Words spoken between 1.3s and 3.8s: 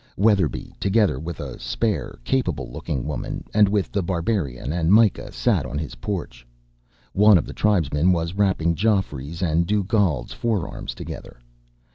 a spare, capable looking woman, and